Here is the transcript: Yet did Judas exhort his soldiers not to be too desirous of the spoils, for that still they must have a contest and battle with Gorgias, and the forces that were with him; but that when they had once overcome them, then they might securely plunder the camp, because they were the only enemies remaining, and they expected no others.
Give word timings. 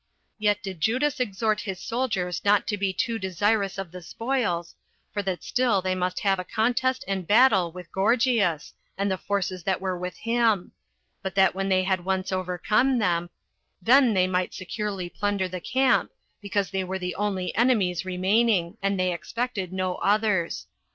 Yet 0.39 0.63
did 0.63 0.81
Judas 0.81 1.19
exhort 1.19 1.59
his 1.61 1.79
soldiers 1.79 2.43
not 2.43 2.65
to 2.69 2.75
be 2.75 2.91
too 2.91 3.19
desirous 3.19 3.77
of 3.77 3.91
the 3.91 4.01
spoils, 4.01 4.73
for 5.13 5.21
that 5.21 5.43
still 5.43 5.79
they 5.79 5.93
must 5.93 6.21
have 6.21 6.39
a 6.39 6.43
contest 6.43 7.05
and 7.07 7.27
battle 7.27 7.71
with 7.71 7.91
Gorgias, 7.91 8.73
and 8.97 9.11
the 9.11 9.17
forces 9.19 9.61
that 9.65 9.79
were 9.79 9.95
with 9.95 10.17
him; 10.17 10.71
but 11.21 11.35
that 11.35 11.53
when 11.53 11.69
they 11.69 11.83
had 11.83 12.03
once 12.03 12.31
overcome 12.31 12.97
them, 12.97 13.29
then 13.79 14.15
they 14.15 14.25
might 14.25 14.55
securely 14.55 15.07
plunder 15.07 15.47
the 15.47 15.61
camp, 15.61 16.09
because 16.41 16.71
they 16.71 16.83
were 16.83 16.97
the 16.97 17.13
only 17.13 17.55
enemies 17.55 18.03
remaining, 18.03 18.77
and 18.81 18.99
they 18.99 19.13
expected 19.13 19.71
no 19.71 19.97
others. 19.97 20.65